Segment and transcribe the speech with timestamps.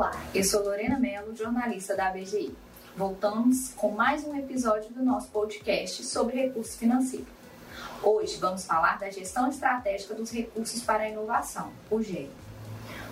[0.00, 2.56] Olá, eu sou Lorena Mello, jornalista da ABGI.
[2.96, 7.28] Voltamos com mais um episódio do nosso podcast sobre recursos financeiros.
[8.02, 12.30] Hoje vamos falar da gestão estratégica dos recursos para a inovação, o GEI.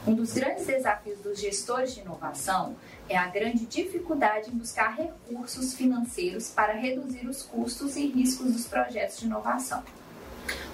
[0.07, 2.75] Um dos grandes desafios dos gestores de inovação
[3.07, 8.67] é a grande dificuldade em buscar recursos financeiros para reduzir os custos e riscos dos
[8.67, 9.85] projetos de inovação.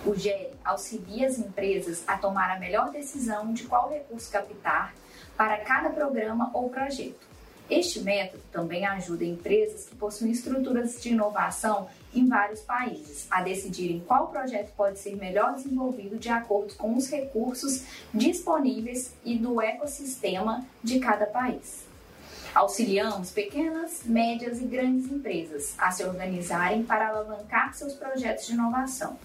[0.06, 4.94] O GERI auxilia as empresas a tomar a melhor decisão de qual recurso captar
[5.36, 7.34] para cada programa ou projeto.
[7.68, 14.04] Este método também ajuda empresas que possuem estruturas de inovação em vários países a decidirem
[14.06, 20.64] qual projeto pode ser melhor desenvolvido de acordo com os recursos disponíveis e do ecossistema
[20.82, 21.84] de cada país.
[22.54, 29.18] Auxiliamos pequenas, médias e grandes empresas a se organizarem para alavancar seus projetos de inovação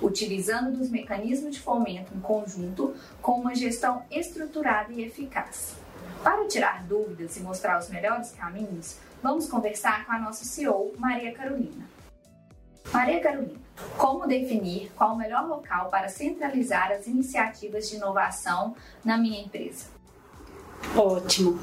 [0.00, 5.76] utilizando dos mecanismos de fomento em conjunto com uma gestão estruturada e eficaz.
[6.22, 11.32] Para tirar dúvidas e mostrar os melhores caminhos, vamos conversar com a nossa CEO, Maria
[11.32, 11.86] Carolina.
[12.92, 13.60] Maria Carolina,
[13.96, 19.97] como definir qual o melhor local para centralizar as iniciativas de inovação na minha empresa?
[20.96, 21.58] Ótimo.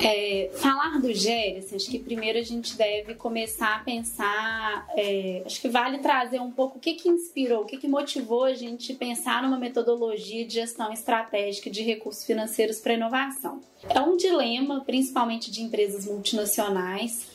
[0.00, 5.60] É, falar do assim, acho que primeiro a gente deve começar a pensar, é, acho
[5.60, 8.94] que vale trazer um pouco o que, que inspirou, o que, que motivou a gente
[8.94, 13.60] pensar numa metodologia de gestão estratégica de recursos financeiros para inovação.
[13.88, 17.26] É um dilema, principalmente de empresas multinacionais,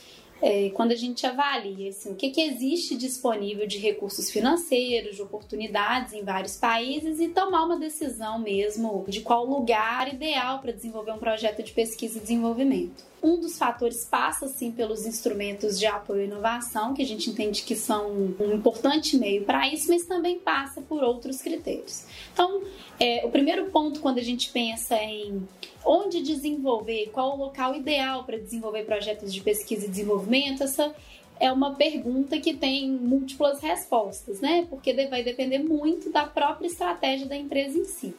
[0.43, 5.21] é, quando a gente avalia assim, o que, que existe disponível de recursos financeiros, de
[5.21, 11.13] oportunidades em vários países e tomar uma decisão mesmo de qual lugar ideal para desenvolver
[11.13, 13.12] um projeto de pesquisa e desenvolvimento.
[13.23, 17.63] Um dos fatores passa sim pelos instrumentos de apoio à inovação, que a gente entende
[17.63, 22.05] que são um importante meio para isso, mas também passa por outros critérios.
[22.33, 22.61] Então,
[22.99, 25.47] é, o primeiro ponto quando a gente pensa em
[25.85, 30.93] onde desenvolver, qual o local ideal para desenvolver projetos de pesquisa e desenvolvimento, essa
[31.39, 34.67] é uma pergunta que tem múltiplas respostas, né?
[34.69, 38.13] Porque vai depender muito da própria estratégia da empresa em si.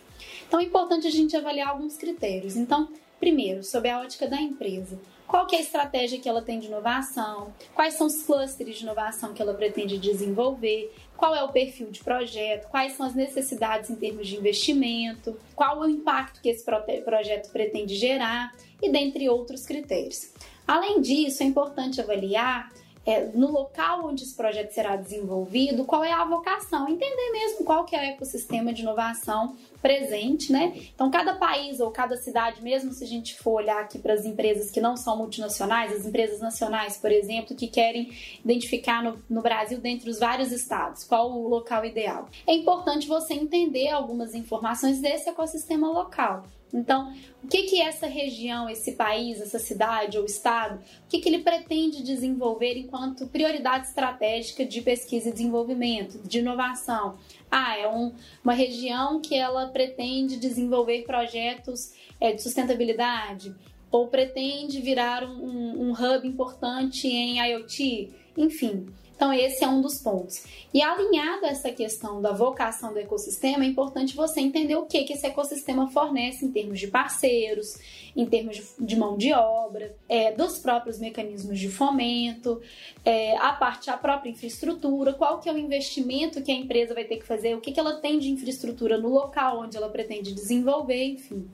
[0.47, 2.57] Então é importante a gente avaliar alguns critérios.
[2.57, 2.89] Então,
[3.25, 5.01] Primeiro, sob a ótica da empresa.
[5.27, 7.55] Qual que é a estratégia que ela tem de inovação?
[7.75, 10.95] Quais são os clusters de inovação que ela pretende desenvolver?
[11.17, 12.69] Qual é o perfil de projeto?
[12.69, 15.35] Quais são as necessidades em termos de investimento?
[15.57, 18.55] Qual é o impacto que esse projeto pretende gerar?
[18.83, 20.31] E dentre outros critérios.
[20.69, 22.71] Além disso, é importante avaliar
[23.07, 27.85] é, no local onde esse projeto será desenvolvido, qual é a vocação, entender mesmo qual
[27.85, 30.73] que é o ecossistema de inovação presente, né?
[30.95, 34.25] Então, cada país ou cada cidade, mesmo se a gente for olhar aqui para as
[34.25, 38.11] empresas que não são multinacionais, as empresas nacionais, por exemplo, que querem
[38.43, 42.29] identificar no, no Brasil, dentre os vários estados, qual o local ideal.
[42.47, 46.45] É importante você entender algumas informações desse ecossistema local.
[46.73, 51.29] Então, o que que essa região, esse país, essa cidade ou estado, o que que
[51.29, 57.17] ele pretende desenvolver enquanto prioridade estratégica de pesquisa e desenvolvimento, de inovação?
[57.51, 63.55] Ah, é um, uma região que ela pretende desenvolver projetos é, de sustentabilidade
[63.91, 68.87] ou pretende virar um, um hub importante em IoT, enfim.
[69.17, 70.43] Então, esse é um dos pontos.
[70.73, 75.05] E alinhado a essa questão da vocação do ecossistema, é importante você entender o que,
[75.05, 77.79] que esse ecossistema fornece em termos de parceiros,
[78.17, 82.61] em termos de mão de obra, é, dos próprios mecanismos de fomento,
[83.05, 87.05] é, a parte, a própria infraestrutura, qual que é o investimento que a empresa vai
[87.05, 90.33] ter que fazer, o que, que ela tem de infraestrutura no local onde ela pretende
[90.33, 91.49] desenvolver, enfim.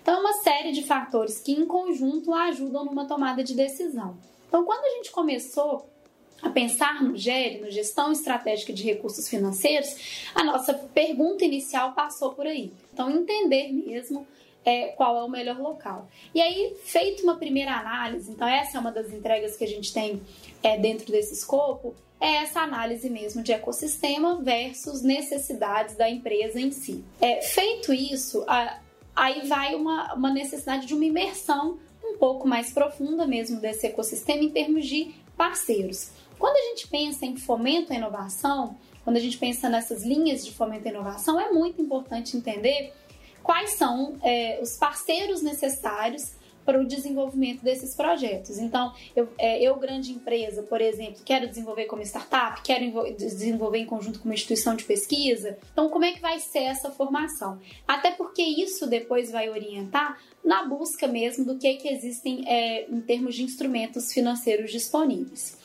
[0.00, 4.16] Então, é uma série de fatores que, em conjunto, ajudam numa tomada de decisão.
[4.48, 5.89] Então, quando a gente começou
[6.42, 12.32] a pensar no GERE, no Gestão Estratégica de Recursos Financeiros, a nossa pergunta inicial passou
[12.32, 12.72] por aí.
[12.92, 14.26] Então, entender mesmo
[14.64, 16.08] é, qual é o melhor local.
[16.34, 19.92] E aí, feita uma primeira análise, então essa é uma das entregas que a gente
[19.92, 20.20] tem
[20.62, 26.70] é, dentro desse escopo, é essa análise mesmo de ecossistema versus necessidades da empresa em
[26.70, 27.02] si.
[27.20, 28.78] É, feito isso, a,
[29.16, 34.42] aí vai uma, uma necessidade de uma imersão um pouco mais profunda mesmo desse ecossistema
[34.42, 36.10] em termos de parceiros.
[36.40, 40.52] Quando a gente pensa em fomento à inovação, quando a gente pensa nessas linhas de
[40.52, 42.94] fomento à inovação, é muito importante entender
[43.42, 46.32] quais são é, os parceiros necessários
[46.64, 48.58] para o desenvolvimento desses projetos.
[48.58, 53.86] Então, eu, é, eu, grande empresa, por exemplo, quero desenvolver como startup, quero desenvolver em
[53.86, 55.58] conjunto com uma instituição de pesquisa.
[55.72, 57.58] Então, como é que vai ser essa formação?
[57.86, 63.00] Até porque isso depois vai orientar na busca mesmo do que, que existem é, em
[63.00, 65.59] termos de instrumentos financeiros disponíveis.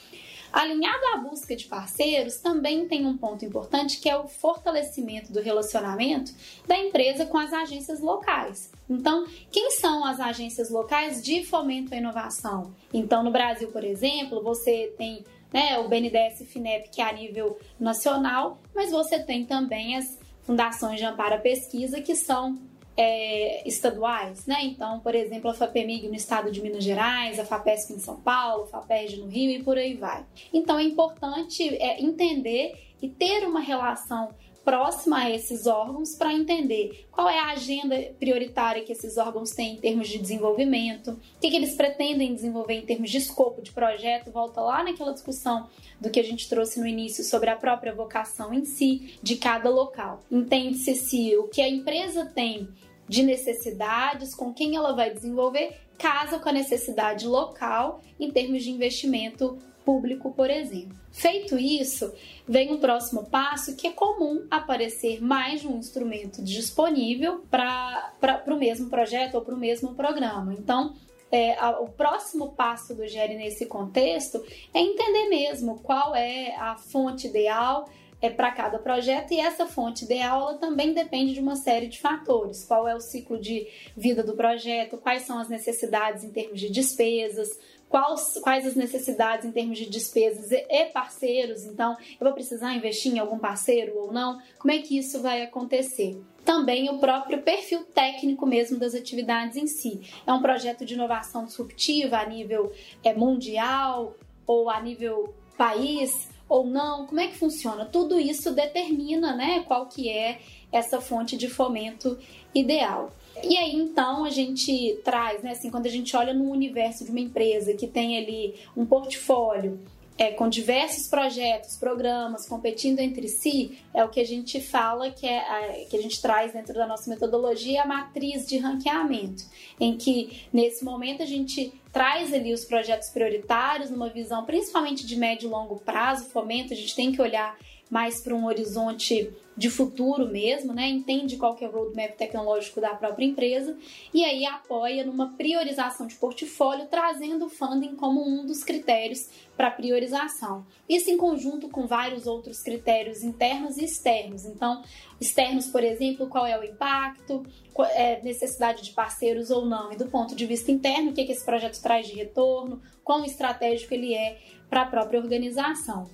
[0.56, 5.42] Alinhado à busca de parceiros, também tem um ponto importante que é o fortalecimento do
[5.42, 6.34] relacionamento
[6.66, 8.72] da empresa com as agências locais.
[8.90, 12.74] Então, quem são as agências locais de fomento à inovação?
[12.94, 17.60] Então, no Brasil, por exemplo, você tem né, o BNDES FINEP, que é a nível
[17.78, 22.57] nacional, mas você tem também as fundações de amparo à pesquisa, que são
[22.97, 24.57] é, estaduais, né?
[24.63, 28.63] Então, por exemplo, a FAPEMIG no estado de Minas Gerais, a FAPESP em São Paulo,
[28.63, 30.25] a FAPERJ no Rio e por aí vai.
[30.53, 34.30] Então, é importante é, entender e ter uma relação
[34.65, 39.75] próxima a esses órgãos para entender qual é a agenda prioritária que esses órgãos têm
[39.75, 43.71] em termos de desenvolvimento, o que, que eles pretendem desenvolver em termos de escopo de
[43.71, 45.69] projeto, volta lá naquela discussão
[46.01, 49.69] do que a gente trouxe no início sobre a própria vocação em si de cada
[49.69, 50.21] local.
[50.31, 52.68] Entende-se se o que a empresa tem
[53.07, 58.72] de necessidades, com quem ela vai desenvolver, casa com a necessidade local em termos de
[58.72, 60.98] investimento público, por exemplo.
[61.12, 62.12] Feito isso,
[62.48, 68.56] vem um próximo passo que é comum aparecer mais de um instrumento disponível para o
[68.56, 70.54] mesmo projeto ou para o mesmo programa.
[70.54, 70.96] Então,
[71.31, 74.44] é, a, o próximo passo do GERE nesse contexto
[74.74, 77.88] é entender mesmo qual é a fonte ideal
[78.25, 82.00] é para cada projeto e essa fonte ideal ela também depende de uma série de
[82.00, 82.66] fatores.
[82.66, 86.69] Qual é o ciclo de vida do projeto, quais são as necessidades em termos de
[86.69, 87.57] despesas,
[87.88, 91.66] quais, quais as necessidades em termos de despesas e, parceiros.
[91.66, 94.42] Então, eu vou precisar investir em algum parceiro ou não?
[94.60, 96.21] Como é que isso vai acontecer?
[96.44, 100.01] Também o próprio perfil técnico mesmo das atividades em si.
[100.28, 102.71] É um projeto de inovação disruptiva a nível
[103.04, 107.06] é, mundial ou a nível país ou não?
[107.06, 107.86] Como é que funciona?
[107.86, 110.39] Tudo isso determina, né, qual que é
[110.71, 112.18] essa fonte de fomento
[112.53, 113.12] ideal.
[113.44, 117.12] E aí então a gente traz, né, assim, quando a gente olha no universo de
[117.12, 119.80] uma empresa que tem ali um portfólio
[120.18, 125.28] é, com diversos projetos, programas competindo entre si, é o que a gente fala que,
[125.28, 129.44] é a, que a gente traz dentro da nossa metodologia a matriz de ranqueamento,
[129.80, 135.16] em que nesse momento a gente traz ali os projetos prioritários numa visão principalmente de
[135.16, 137.58] médio e longo prazo, fomento, a gente tem que olhar
[137.90, 140.90] mais para um horizonte de futuro mesmo, né?
[140.90, 143.78] Entende qual que é o roadmap tecnológico da própria empresa
[144.14, 149.72] e aí apoia numa priorização de portfólio, trazendo o funding como um dos critérios para
[149.72, 150.66] priorização.
[150.90, 154.46] Isso em conjunto com vários outros critérios internos e externos.
[154.46, 154.84] Então,
[155.22, 157.46] externos, por exemplo, qual é o impacto,
[157.92, 161.31] é, necessidade de parceiros ou não, e do ponto de vista interno, o que, que
[161.31, 164.38] esse projeto traz de retorno, quão estratégico ele é
[164.70, 166.10] para a própria organização.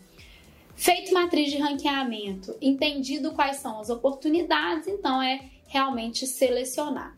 [0.82, 7.16] Feito matriz de ranqueamento, entendido quais são as oportunidades, então é realmente selecionar.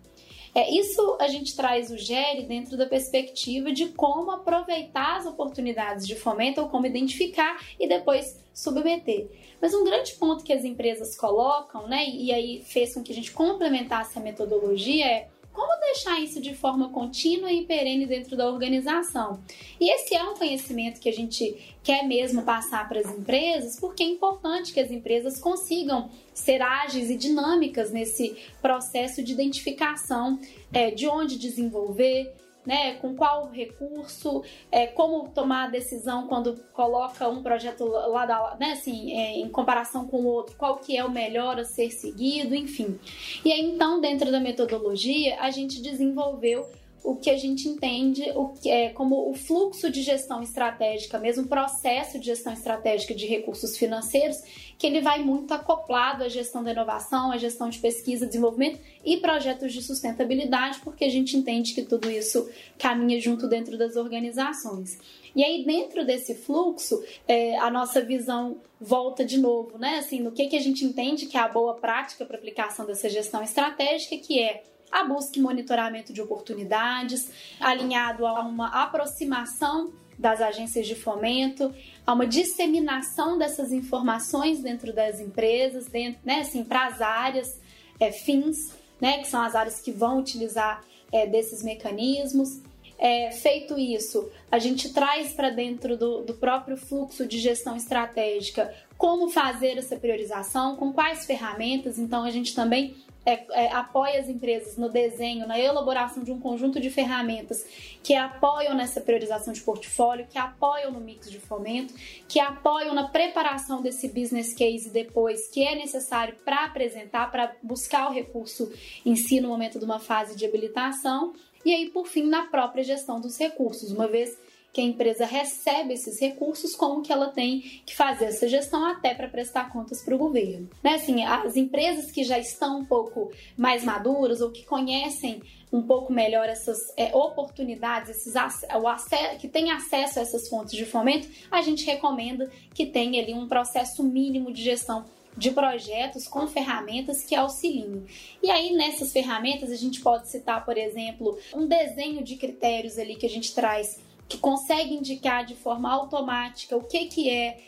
[0.53, 6.05] É, isso a gente traz o GERE dentro da perspectiva de como aproveitar as oportunidades
[6.05, 9.29] de fomento ou como identificar e depois submeter.
[9.61, 13.15] Mas um grande ponto que as empresas colocam, né, e aí fez com que a
[13.15, 18.49] gente complementasse a metodologia é como deixar isso de forma contínua e perene dentro da
[18.49, 19.39] organização?
[19.79, 24.01] E esse é um conhecimento que a gente quer mesmo passar para as empresas, porque
[24.01, 30.39] é importante que as empresas consigam ser ágeis e dinâmicas nesse processo de identificação
[30.73, 32.33] é, de onde desenvolver,
[32.65, 38.57] né, com qual recurso, é, como tomar a decisão quando coloca um projeto lá da,
[38.59, 41.91] né, assim, é, em comparação com o outro, qual que é o melhor a ser
[41.91, 42.99] seguido, enfim.
[43.43, 46.65] E aí então dentro da metodologia a gente desenvolveu
[47.03, 51.47] o que a gente entende o que é como o fluxo de gestão estratégica, mesmo
[51.47, 54.37] processo de gestão estratégica de recursos financeiros,
[54.77, 59.17] que ele vai muito acoplado à gestão da inovação, à gestão de pesquisa, desenvolvimento e
[59.17, 64.97] projetos de sustentabilidade, porque a gente entende que tudo isso caminha junto dentro das organizações.
[65.35, 69.97] E aí, dentro desse fluxo, é, a nossa visão volta de novo, né?
[69.97, 73.09] Assim, no que, que a gente entende que é a boa prática para aplicação dessa
[73.09, 74.63] gestão estratégica, que é
[74.93, 81.73] a busca e monitoramento de oportunidades, alinhado a uma aproximação das agências de fomento,
[82.05, 87.59] a uma disseminação dessas informações dentro das empresas, dentro, né, assim, para as áreas
[87.99, 92.61] é, fins, né, que são as áreas que vão utilizar é, desses mecanismos.
[93.05, 98.73] É, feito isso, a gente traz para dentro do, do próprio fluxo de gestão estratégica
[98.97, 101.99] como fazer essa priorização, com quais ferramentas.
[101.99, 102.95] Então, a gente também
[103.25, 107.65] é, é, apoia as empresas no desenho, na elaboração de um conjunto de ferramentas
[108.01, 111.93] que apoiam nessa priorização de portfólio, que apoiam no mix de fomento,
[112.25, 118.09] que apoiam na preparação desse business case depois, que é necessário para apresentar, para buscar
[118.09, 118.71] o recurso
[119.05, 121.33] em si no momento de uma fase de habilitação,
[121.65, 124.37] e aí, por fim, na própria gestão dos recursos, uma vez
[124.73, 129.13] que a empresa recebe esses recursos, como que ela tem que fazer essa gestão até
[129.13, 130.67] para prestar contas para o governo.
[130.81, 130.95] Né?
[130.95, 136.11] Assim, as empresas que já estão um pouco mais maduras ou que conhecem um pouco
[136.11, 141.27] melhor essas é, oportunidades, esses o acesso, que tem acesso a essas fontes de fomento,
[141.51, 145.05] a gente recomenda que tenha ali um processo mínimo de gestão
[145.37, 148.05] de projetos com ferramentas que auxiliem.
[148.41, 153.15] E aí nessas ferramentas a gente pode citar, por exemplo, um desenho de critérios ali
[153.15, 157.59] que a gente traz que consegue indicar de forma automática o que que é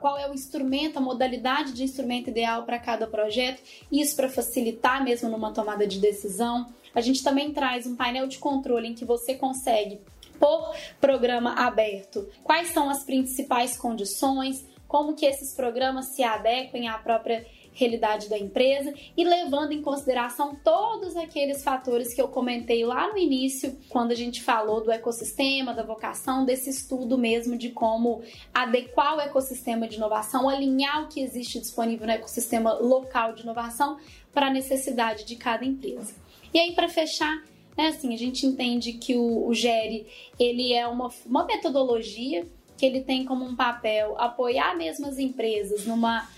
[0.00, 5.02] qual é o instrumento, a modalidade de instrumento ideal para cada projeto, isso para facilitar
[5.02, 6.66] mesmo numa tomada de decisão.
[6.94, 9.98] A gente também traz um painel de controle em que você consegue
[10.38, 16.98] por programa aberto quais são as principais condições, como que esses programas se adequem à
[16.98, 23.10] própria realidade da empresa e levando em consideração todos aqueles fatores que eu comentei lá
[23.10, 28.20] no início, quando a gente falou do ecossistema, da vocação, desse estudo mesmo de como
[28.52, 33.96] adequar o ecossistema de inovação, alinhar o que existe disponível no ecossistema local de inovação
[34.30, 36.14] para a necessidade de cada empresa.
[36.52, 37.42] E aí, para fechar,
[37.74, 40.06] né, assim, a gente entende que o, o GERI
[40.38, 42.46] ele é uma, uma metodologia
[42.82, 46.28] que ele tem como um papel apoiar mesmo as empresas numa,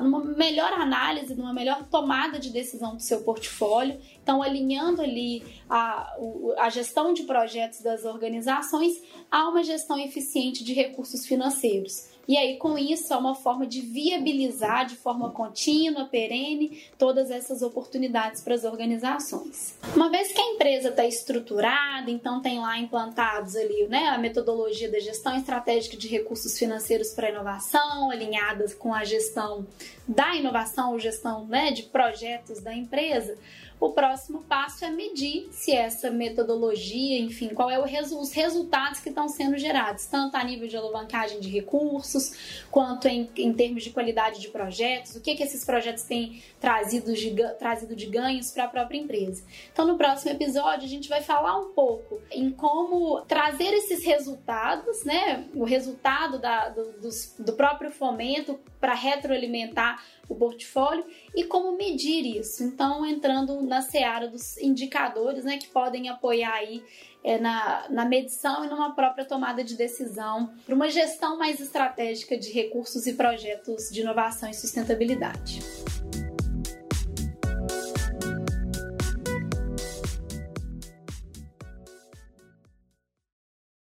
[0.00, 3.96] numa melhor análise, numa melhor tomada de decisão do seu portfólio.
[4.20, 6.16] Então, alinhando ali a,
[6.58, 12.08] a gestão de projetos das organizações a uma gestão eficiente de recursos financeiros.
[12.26, 17.62] E aí, com isso, é uma forma de viabilizar de forma contínua, perene, todas essas
[17.62, 19.76] oportunidades para as organizações.
[19.94, 24.90] Uma vez que a empresa está estruturada, então tem lá implantados ali né, a metodologia
[24.90, 29.66] da gestão estratégica de recursos financeiros para inovação, alinhadas com a gestão
[30.06, 33.36] da inovação ou gestão né, de projetos da empresa,
[33.78, 39.08] o próximo passo é medir se essa metodologia, enfim, qual é resu os resultados que
[39.08, 43.90] estão sendo gerados, tanto a nível de alavancagem de recursos, quanto em, em termos de
[43.90, 48.64] qualidade de projetos, o que, que esses projetos têm trazido de, trazido de ganhos para
[48.64, 49.44] a própria empresa.
[49.72, 55.04] Então, no próximo episódio, a gente vai falar um pouco em como trazer esses resultados,
[55.04, 61.74] né, o resultado da, do, do, do próprio fomento para retroalimentar o portfólio e como
[61.74, 62.62] medir isso.
[62.62, 66.84] Então, entrando na seara dos indicadores né, que podem apoiar aí
[67.24, 72.36] é, na, na medição e numa própria tomada de decisão para uma gestão mais estratégica
[72.36, 75.60] de recursos e projetos de inovação e sustentabilidade.